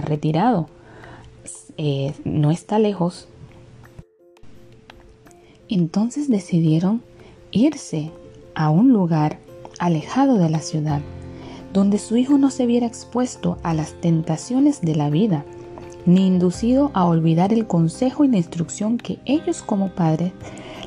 [0.00, 0.68] retirado.
[1.78, 3.26] Eh, no está lejos.
[5.68, 7.02] Entonces decidieron
[7.50, 8.10] irse
[8.54, 9.38] a un lugar
[9.78, 11.00] alejado de la ciudad,
[11.72, 15.44] donde su hijo no se viera expuesto a las tentaciones de la vida,
[16.06, 20.32] ni inducido a olvidar el consejo y la instrucción que ellos como padres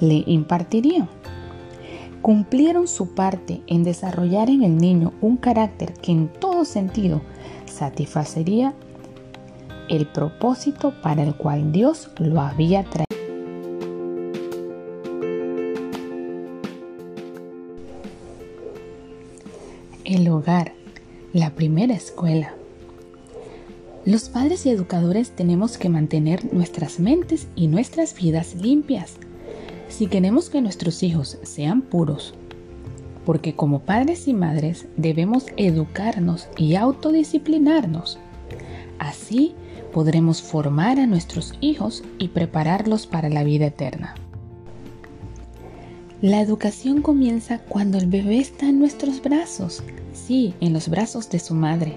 [0.00, 1.08] le impartirían.
[2.22, 7.20] Cumplieron su parte en desarrollar en el niño un carácter que en todo sentido
[7.66, 8.74] satisfacería
[9.88, 13.06] el propósito para el cual Dios lo había traído.
[20.04, 20.72] El hogar,
[21.32, 22.54] la primera escuela.
[24.04, 29.16] Los padres y educadores tenemos que mantener nuestras mentes y nuestras vidas limpias
[29.88, 32.34] si queremos que nuestros hijos sean puros.
[33.24, 38.18] Porque como padres y madres debemos educarnos y autodisciplinarnos.
[38.98, 39.54] Así
[39.92, 44.14] podremos formar a nuestros hijos y prepararlos para la vida eterna.
[46.20, 51.38] La educación comienza cuando el bebé está en nuestros brazos, sí, en los brazos de
[51.38, 51.96] su madre.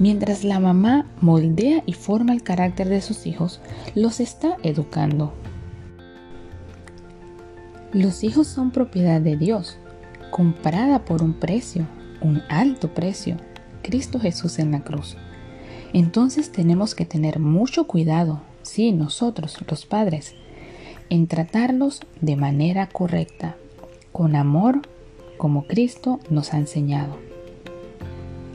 [0.00, 3.60] Mientras la mamá moldea y forma el carácter de sus hijos,
[3.94, 5.32] los está educando.
[7.92, 9.78] Los hijos son propiedad de Dios,
[10.30, 11.86] comprada por un precio,
[12.20, 13.36] un alto precio,
[13.82, 15.16] Cristo Jesús en la cruz.
[15.92, 20.34] Entonces tenemos que tener mucho cuidado, sí, nosotros, los padres,
[21.10, 23.56] en tratarlos de manera correcta,
[24.12, 24.82] con amor,
[25.38, 27.16] como Cristo nos ha enseñado.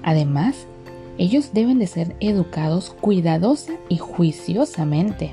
[0.03, 0.67] Además,
[1.17, 5.31] ellos deben de ser educados cuidadosa y juiciosamente,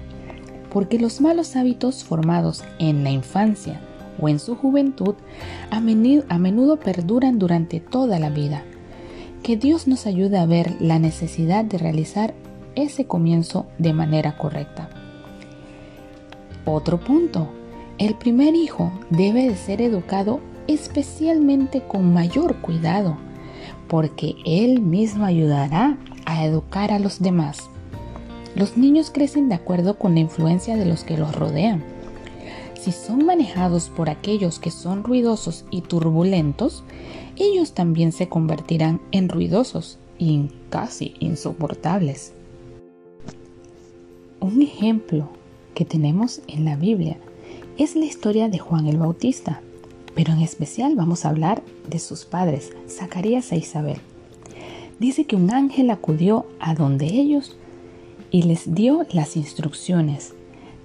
[0.71, 3.81] porque los malos hábitos formados en la infancia
[4.21, 5.15] o en su juventud
[5.71, 8.65] a menudo, a menudo perduran durante toda la vida.
[9.43, 12.35] Que Dios nos ayude a ver la necesidad de realizar
[12.75, 14.91] ese comienzo de manera correcta.
[16.65, 17.49] Otro punto,
[17.99, 23.17] el primer hijo debe de ser educado especialmente con mayor cuidado,
[23.89, 27.71] porque él mismo ayudará a educar a los demás.
[28.55, 31.83] Los niños crecen de acuerdo con la influencia de los que los rodean.
[32.81, 36.83] Si son manejados por aquellos que son ruidosos y turbulentos,
[37.37, 42.33] ellos también se convertirán en ruidosos y casi insoportables.
[44.41, 45.29] Un ejemplo
[45.75, 47.19] que tenemos en la Biblia
[47.77, 49.61] es la historia de Juan el Bautista,
[50.15, 53.99] pero en especial vamos a hablar de sus padres, Zacarías e Isabel.
[54.99, 57.59] Dice que un ángel acudió a donde ellos
[58.31, 60.33] y les dio las instrucciones.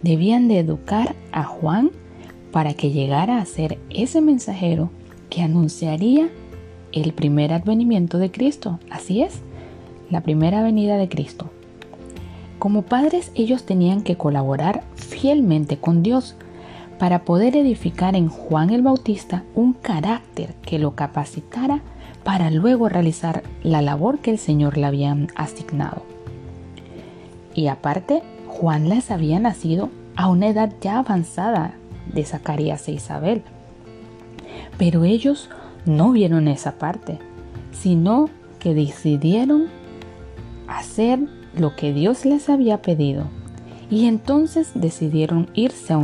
[0.06, 1.90] Debían de educar a Juan
[2.52, 4.92] para que llegara a ser ese mensajero
[5.32, 6.30] que anunciaría
[6.92, 8.80] el primer advenimiento de Cristo.
[8.92, 9.42] Así es,
[10.12, 11.50] la primera venida de Cristo.
[12.60, 16.36] Como padres ellos tenían que colaborar fielmente con Dios
[17.00, 21.82] para poder edificar en Juan el Bautista un carácter que lo capacitara
[22.24, 26.04] para luego realizar la labor que el Señor le había asignado.
[27.56, 28.22] Y aparte,
[28.56, 31.74] Juan les había nacido a una edad ya avanzada
[32.14, 33.44] de Zacarías e Isabel.
[34.78, 35.50] Pero ellos
[35.86, 37.20] no vieron esa parte,
[37.74, 38.30] sino
[38.60, 39.66] que decidieron
[40.70, 41.20] hacer
[41.58, 43.26] lo que Dios les había pedido
[43.90, 45.94] y entonces decidieron irse a un